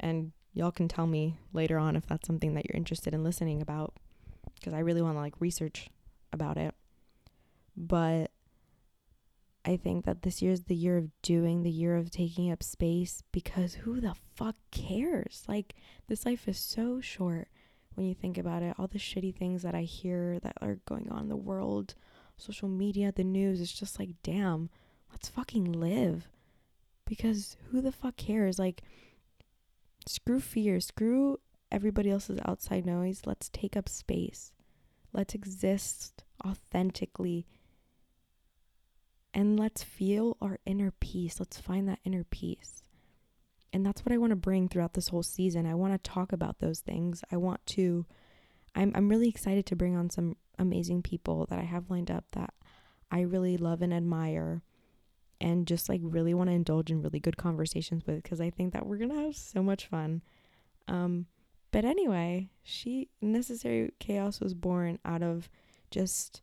And 0.00 0.32
y'all 0.52 0.70
can 0.70 0.88
tell 0.88 1.06
me 1.06 1.38
later 1.52 1.78
on 1.78 1.96
if 1.96 2.06
that's 2.06 2.26
something 2.26 2.54
that 2.54 2.66
you're 2.66 2.76
interested 2.76 3.14
in 3.14 3.24
listening 3.24 3.62
about 3.62 3.94
because 4.54 4.74
I 4.74 4.80
really 4.80 5.02
want 5.02 5.16
to 5.16 5.20
like 5.20 5.40
research 5.40 5.88
about 6.32 6.58
it. 6.58 6.74
But 7.76 8.30
I 9.64 9.76
think 9.76 10.04
that 10.04 10.22
this 10.22 10.42
year 10.42 10.52
is 10.52 10.64
the 10.64 10.74
year 10.74 10.98
of 10.98 11.08
doing, 11.22 11.62
the 11.62 11.70
year 11.70 11.96
of 11.96 12.10
taking 12.10 12.50
up 12.50 12.62
space 12.62 13.22
because 13.32 13.74
who 13.74 14.00
the 14.00 14.14
fuck 14.34 14.56
cares? 14.70 15.44
Like, 15.46 15.74
this 16.08 16.26
life 16.26 16.48
is 16.48 16.58
so 16.58 17.00
short 17.00 17.48
when 17.94 18.06
you 18.06 18.14
think 18.14 18.38
about 18.38 18.62
it. 18.62 18.74
All 18.78 18.86
the 18.86 18.98
shitty 18.98 19.34
things 19.34 19.62
that 19.62 19.74
I 19.74 19.82
hear 19.82 20.38
that 20.40 20.56
are 20.60 20.78
going 20.86 21.10
on 21.10 21.22
in 21.22 21.28
the 21.28 21.36
world, 21.36 21.94
social 22.36 22.68
media, 22.68 23.12
the 23.12 23.24
news, 23.24 23.60
it's 23.60 23.72
just 23.72 23.98
like, 23.98 24.10
damn, 24.22 24.70
let's 25.10 25.28
fucking 25.28 25.72
live. 25.72 26.28
Because 27.06 27.56
who 27.70 27.80
the 27.80 27.92
fuck 27.92 28.16
cares? 28.16 28.58
Like, 28.58 28.82
screw 30.06 30.40
fear, 30.40 30.80
screw 30.80 31.38
everybody 31.70 32.10
else's 32.10 32.38
outside 32.44 32.86
noise. 32.86 33.22
Let's 33.26 33.48
take 33.48 33.76
up 33.76 33.88
space. 33.88 34.52
Let's 35.12 35.34
exist 35.34 36.24
authentically 36.44 37.46
and 39.34 39.58
let's 39.58 39.82
feel 39.82 40.36
our 40.40 40.58
inner 40.66 40.92
peace. 41.00 41.40
Let's 41.40 41.58
find 41.58 41.88
that 41.88 42.00
inner 42.04 42.24
peace. 42.24 42.81
And 43.72 43.86
that's 43.86 44.04
what 44.04 44.12
I 44.12 44.18
want 44.18 44.30
to 44.30 44.36
bring 44.36 44.68
throughout 44.68 44.94
this 44.94 45.08
whole 45.08 45.22
season. 45.22 45.66
I 45.66 45.74
want 45.74 45.92
to 45.94 46.10
talk 46.10 46.32
about 46.32 46.58
those 46.58 46.80
things. 46.80 47.24
I 47.32 47.36
want 47.36 47.64
to 47.66 48.06
I'm 48.74 48.92
I'm 48.94 49.08
really 49.08 49.28
excited 49.28 49.66
to 49.66 49.76
bring 49.76 49.96
on 49.96 50.10
some 50.10 50.36
amazing 50.58 51.02
people 51.02 51.46
that 51.46 51.58
I 51.58 51.62
have 51.62 51.90
lined 51.90 52.10
up 52.10 52.24
that 52.32 52.54
I 53.10 53.20
really 53.22 53.56
love 53.56 53.82
and 53.82 53.92
admire 53.92 54.62
and 55.40 55.66
just 55.66 55.88
like 55.88 56.00
really 56.02 56.34
want 56.34 56.48
to 56.50 56.54
indulge 56.54 56.90
in 56.90 57.02
really 57.02 57.20
good 57.20 57.36
conversations 57.36 58.06
with 58.06 58.22
because 58.22 58.40
I 58.40 58.50
think 58.50 58.72
that 58.72 58.86
we're 58.86 58.98
going 58.98 59.10
to 59.10 59.22
have 59.22 59.36
so 59.36 59.62
much 59.62 59.86
fun. 59.86 60.22
Um 60.88 61.26
but 61.70 61.86
anyway, 61.86 62.50
she 62.62 63.08
necessary 63.22 63.92
chaos 63.98 64.40
was 64.40 64.52
born 64.52 64.98
out 65.06 65.22
of 65.22 65.48
just 65.90 66.42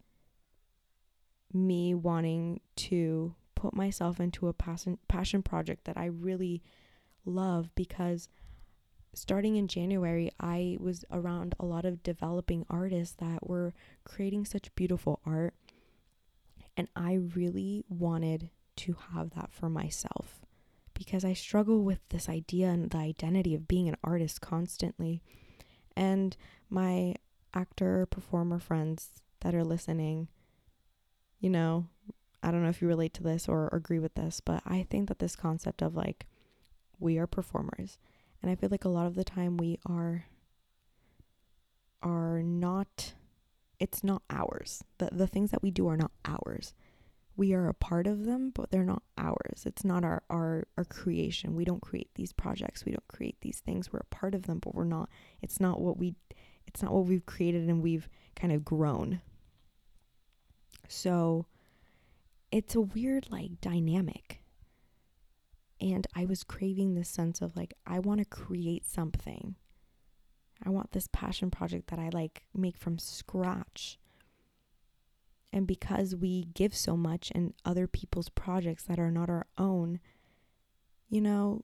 me 1.53 1.93
wanting 1.93 2.61
to 2.75 3.35
put 3.55 3.75
myself 3.75 4.19
into 4.19 4.47
a 4.47 4.53
passion 4.53 4.97
passion 5.07 5.43
project 5.43 5.85
that 5.85 5.97
I 5.97 6.05
really 6.05 6.63
love 7.29 7.73
because 7.75 8.29
starting 9.13 9.55
in 9.55 9.67
January 9.67 10.31
I 10.39 10.77
was 10.79 11.05
around 11.11 11.55
a 11.59 11.65
lot 11.65 11.85
of 11.85 12.03
developing 12.03 12.65
artists 12.69 13.15
that 13.19 13.47
were 13.47 13.73
creating 14.03 14.45
such 14.45 14.73
beautiful 14.75 15.19
art. 15.25 15.53
And 16.77 16.87
I 16.95 17.13
really 17.35 17.83
wanted 17.89 18.49
to 18.77 18.95
have 19.13 19.31
that 19.31 19.51
for 19.51 19.69
myself 19.69 20.39
because 20.93 21.25
I 21.25 21.33
struggle 21.33 21.83
with 21.83 21.99
this 22.09 22.29
idea 22.29 22.67
and 22.67 22.89
the 22.89 22.97
identity 22.97 23.53
of 23.55 23.67
being 23.67 23.89
an 23.89 23.97
artist 24.03 24.41
constantly. 24.41 25.21
And 25.95 26.35
my 26.69 27.15
actor 27.53 28.05
performer 28.05 28.59
friends 28.59 29.09
that 29.41 29.55
are 29.55 29.63
listening 29.63 30.27
you 31.39 31.49
know, 31.49 31.87
I 32.43 32.51
don't 32.51 32.63
know 32.63 32.69
if 32.69 32.81
you 32.81 32.87
relate 32.87 33.13
to 33.15 33.23
this 33.23 33.47
or 33.47 33.69
agree 33.71 33.99
with 33.99 34.15
this, 34.15 34.41
but 34.41 34.61
I 34.65 34.85
think 34.89 35.07
that 35.07 35.19
this 35.19 35.35
concept 35.35 35.81
of 35.81 35.95
like 35.95 36.27
we 36.99 37.17
are 37.17 37.27
performers 37.27 37.97
and 38.41 38.51
I 38.51 38.55
feel 38.55 38.69
like 38.69 38.85
a 38.85 38.89
lot 38.89 39.07
of 39.07 39.15
the 39.15 39.23
time 39.23 39.57
we 39.57 39.79
are 39.85 40.25
are 42.01 42.41
not 42.41 43.13
it's 43.79 44.03
not 44.03 44.21
ours. 44.29 44.83
The 44.97 45.09
the 45.11 45.27
things 45.27 45.51
that 45.51 45.63
we 45.63 45.71
do 45.71 45.87
are 45.87 45.97
not 45.97 46.11
ours. 46.25 46.73
We 47.37 47.53
are 47.53 47.69
a 47.69 47.73
part 47.73 48.07
of 48.07 48.25
them, 48.25 48.51
but 48.53 48.69
they're 48.69 48.83
not 48.83 49.03
ours. 49.17 49.63
It's 49.65 49.85
not 49.85 50.03
our 50.03 50.23
our 50.29 50.67
our 50.77 50.85
creation. 50.85 51.55
We 51.55 51.65
don't 51.65 51.81
create 51.81 52.09
these 52.15 52.33
projects. 52.33 52.85
We 52.85 52.91
don't 52.91 53.07
create 53.07 53.37
these 53.41 53.59
things. 53.59 53.91
We're 53.91 53.99
a 53.99 54.15
part 54.15 54.35
of 54.35 54.43
them, 54.43 54.59
but 54.59 54.75
we're 54.75 54.83
not 54.83 55.09
it's 55.41 55.59
not 55.59 55.79
what 55.79 55.97
we 55.97 56.15
it's 56.67 56.81
not 56.81 56.93
what 56.93 57.05
we've 57.05 57.25
created 57.25 57.67
and 57.69 57.81
we've 57.81 58.09
kind 58.35 58.53
of 58.53 58.63
grown 58.63 59.21
so 60.89 61.45
it's 62.51 62.75
a 62.75 62.81
weird 62.81 63.27
like 63.31 63.61
dynamic. 63.61 64.38
And 65.81 66.05
I 66.13 66.25
was 66.25 66.43
craving 66.43 66.93
this 66.93 67.09
sense 67.09 67.41
of 67.41 67.55
like, 67.55 67.73
I 67.87 67.99
want 67.99 68.19
to 68.19 68.25
create 68.25 68.85
something. 68.85 69.55
I 70.63 70.69
want 70.69 70.91
this 70.91 71.07
passion 71.11 71.49
project 71.49 71.89
that 71.89 71.99
I 71.99 72.09
like 72.11 72.43
make 72.53 72.77
from 72.77 72.99
scratch. 72.99 73.97
And 75.53 75.65
because 75.65 76.15
we 76.15 76.45
give 76.53 76.75
so 76.75 76.97
much 76.97 77.31
in 77.31 77.53
other 77.65 77.87
people's 77.87 78.29
projects 78.29 78.83
that 78.83 78.99
are 78.99 79.09
not 79.09 79.29
our 79.29 79.47
own, 79.57 79.99
you 81.09 81.21
know, 81.21 81.63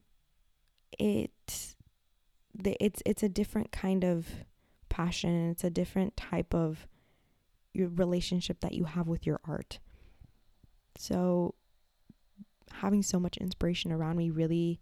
it 0.97 1.75
the, 2.53 2.77
it's 2.79 3.03
it's 3.05 3.21
a 3.21 3.29
different 3.29 3.71
kind 3.71 4.03
of 4.03 4.27
passion. 4.89 5.51
It's 5.51 5.63
a 5.63 5.69
different 5.69 6.15
type 6.15 6.55
of 6.55 6.87
your 7.73 7.89
relationship 7.89 8.61
that 8.61 8.73
you 8.73 8.85
have 8.85 9.07
with 9.07 9.27
your 9.27 9.41
art. 9.45 9.79
So 10.97 11.55
having 12.81 13.03
so 13.03 13.19
much 13.19 13.37
inspiration 13.37 13.91
around 13.91 14.17
me 14.17 14.29
really 14.29 14.79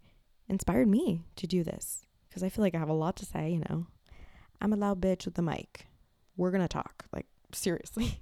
inspired 0.48 0.88
me 0.88 1.22
to 1.36 1.46
do 1.46 1.64
this 1.64 2.04
because 2.28 2.42
I 2.42 2.48
feel 2.48 2.62
like 2.62 2.74
I 2.74 2.78
have 2.78 2.88
a 2.88 2.94
lot 2.94 3.16
to 3.16 3.26
say, 3.26 3.50
you 3.50 3.62
know. 3.68 3.86
I'm 4.60 4.72
a 4.72 4.76
loud 4.76 5.00
bitch 5.00 5.24
with 5.24 5.34
the 5.34 5.42
mic. 5.42 5.86
We're 6.36 6.50
going 6.50 6.62
to 6.62 6.68
talk, 6.68 7.04
like 7.12 7.26
seriously. 7.52 8.20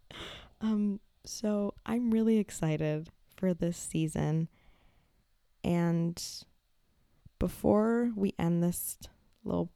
um 0.60 1.00
so 1.24 1.74
I'm 1.84 2.10
really 2.10 2.38
excited 2.38 3.10
for 3.36 3.52
this 3.52 3.76
season. 3.76 4.48
And 5.64 6.22
before 7.38 8.12
we 8.14 8.34
end 8.38 8.62
this 8.62 8.96
little 9.44 9.70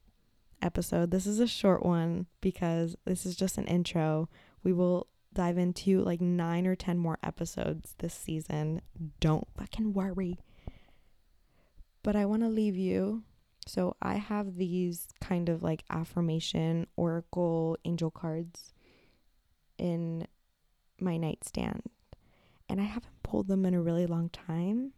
episode. 0.62 1.10
This 1.10 1.26
is 1.26 1.40
a 1.40 1.46
short 1.46 1.84
one 1.84 2.26
because 2.40 2.96
this 3.04 3.24
is 3.24 3.36
just 3.36 3.58
an 3.58 3.66
intro. 3.66 4.28
We 4.62 4.72
will 4.72 5.06
dive 5.32 5.58
into 5.58 6.02
like 6.02 6.20
nine 6.20 6.66
or 6.66 6.74
10 6.74 6.98
more 6.98 7.18
episodes 7.22 7.94
this 7.98 8.14
season. 8.14 8.82
Don't 9.20 9.46
fucking 9.56 9.92
worry. 9.92 10.38
But 12.02 12.16
I 12.16 12.24
want 12.24 12.42
to 12.42 12.48
leave 12.48 12.76
you. 12.76 13.22
So 13.66 13.96
I 14.02 14.14
have 14.14 14.56
these 14.56 15.08
kind 15.20 15.48
of 15.48 15.62
like 15.62 15.84
affirmation, 15.90 16.86
oracle, 16.96 17.76
angel 17.84 18.10
cards 18.10 18.72
in 19.78 20.26
my 21.00 21.16
nightstand. 21.16 21.82
And 22.68 22.80
I 22.80 22.84
haven't 22.84 23.22
pulled 23.22 23.48
them 23.48 23.66
in 23.66 23.74
a 23.74 23.82
really 23.82 24.06
long 24.06 24.28
time 24.30 24.92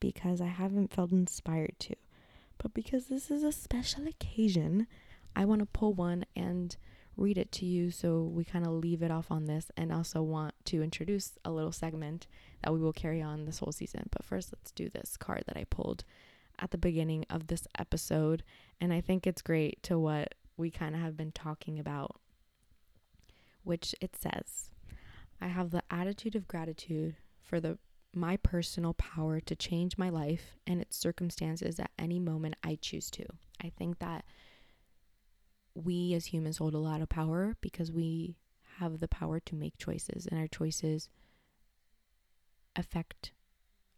because 0.00 0.40
I 0.40 0.46
haven't 0.46 0.92
felt 0.92 1.12
inspired 1.12 1.74
to. 1.80 1.94
But 2.58 2.74
because 2.74 3.06
this 3.06 3.30
is 3.30 3.42
a 3.42 3.52
special 3.52 4.06
occasion, 4.06 4.86
I 5.34 5.44
want 5.44 5.60
to 5.60 5.66
pull 5.66 5.92
one 5.92 6.24
and 6.36 6.76
read 7.16 7.38
it 7.38 7.52
to 7.52 7.64
you 7.64 7.90
so 7.90 8.22
we 8.22 8.44
kind 8.44 8.66
of 8.66 8.72
leave 8.72 9.02
it 9.02 9.10
off 9.10 9.30
on 9.30 9.46
this 9.46 9.70
and 9.76 9.92
also 9.92 10.22
want 10.22 10.54
to 10.64 10.82
introduce 10.82 11.32
a 11.44 11.50
little 11.50 11.72
segment 11.72 12.26
that 12.62 12.72
we 12.72 12.80
will 12.80 12.92
carry 12.92 13.22
on 13.22 13.44
this 13.44 13.58
whole 13.58 13.72
season. 13.72 14.08
But 14.10 14.24
first, 14.24 14.52
let's 14.52 14.72
do 14.72 14.88
this 14.88 15.16
card 15.16 15.44
that 15.46 15.56
I 15.56 15.64
pulled 15.64 16.04
at 16.58 16.70
the 16.70 16.78
beginning 16.78 17.24
of 17.30 17.46
this 17.46 17.66
episode. 17.78 18.42
And 18.80 18.92
I 18.92 19.00
think 19.00 19.26
it's 19.26 19.42
great 19.42 19.82
to 19.84 19.98
what 19.98 20.34
we 20.56 20.70
kind 20.70 20.94
of 20.94 21.00
have 21.00 21.16
been 21.16 21.32
talking 21.32 21.78
about, 21.78 22.16
which 23.62 23.94
it 24.00 24.16
says 24.16 24.70
I 25.40 25.48
have 25.48 25.70
the 25.70 25.82
attitude 25.90 26.36
of 26.36 26.48
gratitude 26.48 27.16
for 27.42 27.60
the 27.60 27.78
my 28.16 28.36
personal 28.36 28.94
power 28.94 29.40
to 29.40 29.56
change 29.56 29.98
my 29.98 30.08
life 30.08 30.56
and 30.68 30.80
its 30.80 30.96
circumstances 30.96 31.80
at 31.80 31.90
any 31.98 32.20
moment 32.20 32.54
I 32.62 32.78
choose 32.80 33.10
to. 33.10 33.24
I 33.60 33.72
think 33.76 33.98
that 33.98 34.24
we 35.74 36.14
as 36.14 36.26
humans 36.26 36.58
hold 36.58 36.74
a 36.74 36.78
lot 36.78 37.02
of 37.02 37.08
power 37.08 37.56
because 37.60 37.90
we 37.90 38.36
have 38.78 39.00
the 39.00 39.08
power 39.08 39.40
to 39.40 39.54
make 39.54 39.78
choices, 39.78 40.26
and 40.26 40.38
our 40.38 40.48
choices 40.48 41.08
affect 42.76 43.32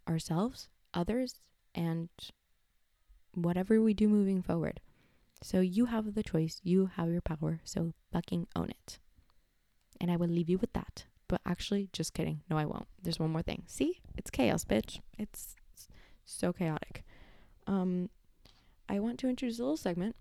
ourselves, 0.09 0.69
others, 0.93 1.41
and 1.75 2.09
whatever 3.35 3.81
we 3.81 3.95
do 3.95 4.09
moving 4.09 4.43
forward. 4.43 4.81
So 5.43 5.61
you 5.61 5.87
have 5.87 6.15
the 6.15 6.23
choice, 6.23 6.61
you 6.63 6.91
have 6.97 7.11
your 7.11 7.21
power, 7.21 7.61
so 7.65 7.93
fucking 8.13 8.49
own 8.57 8.71
it. 8.71 8.99
And 10.01 10.11
I 10.11 10.17
will 10.17 10.29
leave 10.29 10.49
you 10.49 10.59
with 10.59 10.73
that. 10.73 11.05
But 11.29 11.41
actually, 11.45 11.89
just 11.93 12.15
kidding. 12.15 12.43
No, 12.49 12.57
I 12.57 12.65
won't. 12.65 12.87
There's 13.03 13.19
one 13.19 13.31
more 13.31 13.43
thing. 13.43 13.65
See? 13.67 14.01
It's 14.17 14.31
chaos, 14.31 14.65
bitch. 14.65 15.01
It's, 15.19 15.57
so 16.27 16.53
chaotic. 16.53 17.05
Um, 17.67 18.11
I 18.89 18.99
want 18.99 19.19
to 19.21 19.29
introduce 19.29 19.59
a 19.59 19.63
little 19.63 19.77
segment. 19.77 20.17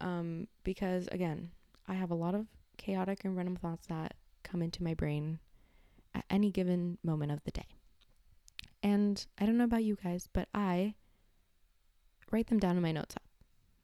Um, 0.00 0.48
because 0.64 1.08
again, 1.10 1.50
I 1.88 1.94
have 1.94 2.10
a 2.10 2.14
lot 2.14 2.34
of 2.34 2.46
chaotic 2.76 3.24
and 3.24 3.36
random 3.36 3.56
thoughts 3.56 3.86
that 3.86 4.14
come 4.42 4.62
into 4.62 4.82
my 4.82 4.94
brain 4.94 5.38
at 6.14 6.24
any 6.30 6.50
given 6.50 6.98
moment 7.02 7.32
of 7.32 7.42
the 7.44 7.50
day. 7.50 7.66
And 8.82 9.24
I 9.38 9.46
don't 9.46 9.58
know 9.58 9.64
about 9.64 9.84
you 9.84 9.96
guys, 10.02 10.28
but 10.32 10.48
I 10.54 10.94
write 12.30 12.48
them 12.48 12.58
down 12.58 12.76
in 12.76 12.82
my 12.82 12.92
notes 12.92 13.16
app. 13.16 13.22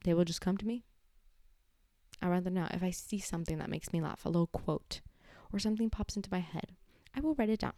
They 0.04 0.14
will 0.14 0.24
just 0.24 0.40
come 0.40 0.56
to 0.58 0.66
me. 0.66 0.84
I 2.20 2.28
rather 2.28 2.50
know 2.50 2.68
if 2.70 2.82
I 2.82 2.90
see 2.90 3.18
something 3.18 3.58
that 3.58 3.70
makes 3.70 3.92
me 3.92 4.00
laugh, 4.00 4.24
a 4.24 4.28
little 4.28 4.46
quote, 4.46 5.00
or 5.52 5.58
something 5.58 5.90
pops 5.90 6.16
into 6.16 6.30
my 6.30 6.38
head, 6.38 6.72
I 7.16 7.20
will 7.20 7.34
write 7.34 7.50
it 7.50 7.60
down. 7.60 7.74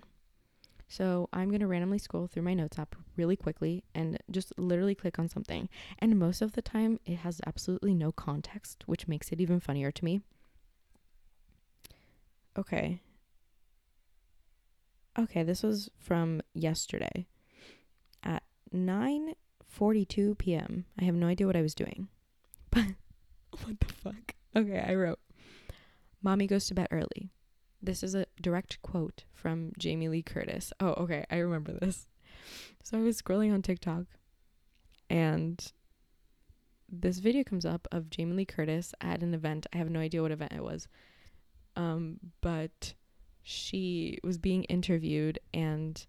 So 0.94 1.28
I'm 1.32 1.48
going 1.48 1.58
to 1.58 1.66
randomly 1.66 1.98
scroll 1.98 2.28
through 2.28 2.44
my 2.44 2.54
notes 2.54 2.78
app 2.78 2.94
really 3.16 3.34
quickly 3.34 3.82
and 3.96 4.16
just 4.30 4.56
literally 4.56 4.94
click 4.94 5.18
on 5.18 5.28
something. 5.28 5.68
And 5.98 6.20
most 6.20 6.40
of 6.40 6.52
the 6.52 6.62
time, 6.62 7.00
it 7.04 7.16
has 7.16 7.40
absolutely 7.44 7.94
no 7.94 8.12
context, 8.12 8.84
which 8.86 9.08
makes 9.08 9.32
it 9.32 9.40
even 9.40 9.58
funnier 9.58 9.90
to 9.90 10.04
me. 10.04 10.20
Okay. 12.56 13.00
Okay, 15.18 15.42
this 15.42 15.64
was 15.64 15.90
from 15.98 16.40
yesterday 16.54 17.26
at 18.22 18.44
9:42 18.72 20.38
p.m. 20.38 20.84
I 20.96 21.02
have 21.02 21.16
no 21.16 21.26
idea 21.26 21.48
what 21.48 21.56
I 21.56 21.62
was 21.62 21.74
doing. 21.74 22.06
But 22.70 22.84
what 23.64 23.80
the 23.80 23.92
fuck? 23.92 24.34
Okay, 24.54 24.78
I 24.86 24.94
wrote 24.94 25.18
Mommy 26.22 26.46
goes 26.46 26.68
to 26.68 26.74
bed 26.74 26.86
early. 26.92 27.32
This 27.84 28.02
is 28.02 28.14
a 28.14 28.24
direct 28.40 28.80
quote 28.80 29.24
from 29.34 29.72
Jamie 29.78 30.08
Lee 30.08 30.22
Curtis. 30.22 30.72
Oh, 30.80 30.94
okay, 30.94 31.26
I 31.30 31.36
remember 31.36 31.72
this. 31.72 32.06
So 32.82 32.98
I 32.98 33.02
was 33.02 33.20
scrolling 33.20 33.52
on 33.52 33.60
TikTok 33.60 34.04
and 35.10 35.72
this 36.88 37.18
video 37.18 37.44
comes 37.44 37.66
up 37.66 37.86
of 37.92 38.08
Jamie 38.08 38.36
Lee 38.36 38.44
Curtis 38.46 38.94
at 39.02 39.22
an 39.22 39.34
event. 39.34 39.66
I 39.72 39.76
have 39.76 39.90
no 39.90 40.00
idea 40.00 40.22
what 40.22 40.32
event 40.32 40.52
it 40.52 40.64
was. 40.64 40.88
Um, 41.76 42.20
but 42.40 42.94
she 43.42 44.18
was 44.24 44.38
being 44.38 44.64
interviewed 44.64 45.38
and 45.52 46.06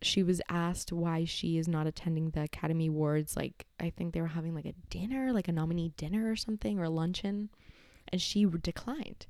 she 0.00 0.22
was 0.22 0.40
asked 0.48 0.92
why 0.92 1.26
she 1.26 1.58
is 1.58 1.68
not 1.68 1.86
attending 1.86 2.30
the 2.30 2.44
Academy 2.44 2.86
Awards. 2.86 3.36
Like, 3.36 3.66
I 3.78 3.90
think 3.90 4.14
they 4.14 4.22
were 4.22 4.28
having 4.28 4.54
like 4.54 4.64
a 4.64 4.74
dinner, 4.88 5.34
like 5.34 5.48
a 5.48 5.52
nominee 5.52 5.92
dinner 5.98 6.30
or 6.30 6.36
something, 6.36 6.78
or 6.78 6.88
luncheon. 6.88 7.50
And 8.08 8.20
she 8.20 8.46
declined 8.46 9.26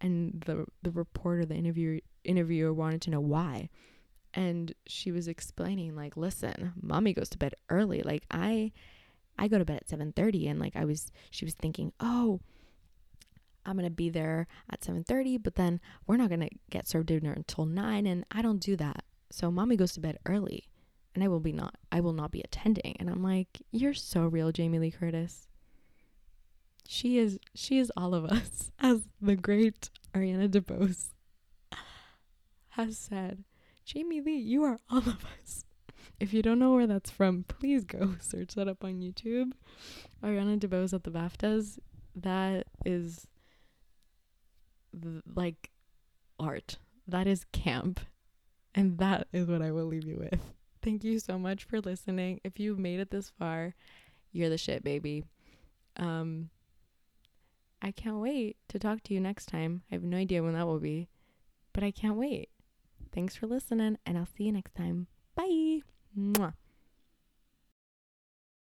and 0.00 0.42
the 0.46 0.66
the 0.82 0.90
reporter 0.90 1.44
the 1.44 1.54
interviewer 1.54 2.00
interviewer 2.24 2.72
wanted 2.72 3.02
to 3.02 3.10
know 3.10 3.20
why. 3.20 3.68
And 4.32 4.74
she 4.86 5.10
was 5.10 5.26
explaining 5.28 5.96
like 5.96 6.16
listen 6.16 6.72
mommy 6.80 7.12
goes 7.12 7.28
to 7.30 7.38
bed 7.38 7.54
early. 7.68 8.02
Like 8.02 8.24
i 8.30 8.72
i 9.38 9.48
go 9.48 9.58
to 9.58 9.64
bed 9.64 9.78
at 9.78 9.88
7:30 9.88 10.50
and 10.50 10.60
like 10.60 10.76
i 10.76 10.84
was 10.84 11.10
she 11.30 11.44
was 11.44 11.54
thinking 11.54 11.92
oh 11.98 12.40
i'm 13.64 13.74
going 13.74 13.84
to 13.84 13.90
be 13.90 14.10
there 14.10 14.46
at 14.70 14.82
7:30 14.82 15.42
but 15.42 15.54
then 15.54 15.80
we're 16.06 16.16
not 16.18 16.28
going 16.28 16.40
to 16.40 16.50
get 16.68 16.86
served 16.86 17.06
dinner 17.06 17.32
until 17.32 17.64
9 17.64 18.06
and 18.06 18.24
i 18.30 18.42
don't 18.42 18.60
do 18.60 18.76
that. 18.76 19.04
So 19.30 19.50
mommy 19.50 19.76
goes 19.76 19.92
to 19.92 20.00
bed 20.00 20.18
early 20.26 20.68
and 21.14 21.24
i 21.24 21.28
will 21.28 21.40
be 21.40 21.52
not 21.52 21.76
i 21.90 22.00
will 22.00 22.12
not 22.12 22.30
be 22.30 22.40
attending. 22.42 22.96
And 23.00 23.10
i'm 23.10 23.22
like 23.22 23.62
you're 23.70 23.94
so 23.94 24.26
real 24.26 24.52
jamie 24.52 24.78
lee 24.78 24.90
curtis 24.90 25.48
she 26.90 27.18
is 27.18 27.38
she 27.54 27.78
is 27.78 27.92
all 27.96 28.16
of 28.16 28.24
us, 28.24 28.72
as 28.80 29.02
the 29.20 29.36
great 29.36 29.90
Ariana 30.12 30.48
DeBose 30.48 31.10
has 32.70 32.98
said. 32.98 33.44
Jamie 33.84 34.20
Lee, 34.20 34.38
you 34.38 34.64
are 34.64 34.80
all 34.90 34.98
of 34.98 35.24
us. 35.40 35.64
If 36.18 36.34
you 36.34 36.42
don't 36.42 36.58
know 36.58 36.72
where 36.72 36.88
that's 36.88 37.10
from, 37.10 37.44
please 37.44 37.84
go 37.84 38.16
search 38.20 38.54
that 38.56 38.66
up 38.66 38.82
on 38.82 39.00
YouTube. 39.00 39.52
Ariana 40.20 40.58
DeBose 40.58 40.92
at 40.92 41.04
the 41.04 41.12
BAFTAs. 41.12 41.78
That 42.16 42.66
is 42.84 43.28
th- 45.00 45.22
like 45.32 45.70
art. 46.40 46.78
That 47.06 47.28
is 47.28 47.44
camp. 47.52 48.00
And 48.74 48.98
that 48.98 49.28
is 49.32 49.46
what 49.46 49.62
I 49.62 49.70
will 49.70 49.86
leave 49.86 50.06
you 50.06 50.16
with. 50.18 50.40
Thank 50.82 51.04
you 51.04 51.20
so 51.20 51.38
much 51.38 51.62
for 51.62 51.80
listening. 51.80 52.40
If 52.42 52.58
you've 52.58 52.80
made 52.80 52.98
it 52.98 53.12
this 53.12 53.30
far, 53.30 53.74
you're 54.32 54.50
the 54.50 54.58
shit, 54.58 54.82
baby. 54.82 55.22
Um, 55.96 56.50
I 57.82 57.92
can't 57.92 58.18
wait 58.18 58.56
to 58.68 58.78
talk 58.78 59.02
to 59.04 59.14
you 59.14 59.20
next 59.20 59.46
time. 59.46 59.82
I 59.90 59.94
have 59.94 60.02
no 60.02 60.16
idea 60.16 60.42
when 60.42 60.54
that 60.54 60.66
will 60.66 60.80
be, 60.80 61.08
but 61.72 61.82
I 61.82 61.90
can't 61.90 62.16
wait. 62.16 62.50
Thanks 63.12 63.34
for 63.34 63.46
listening, 63.46 63.98
and 64.04 64.18
I'll 64.18 64.28
see 64.36 64.44
you 64.44 64.52
next 64.52 64.74
time. 64.74 65.06
Bye. 65.34 65.80
Mwah. 66.16 66.54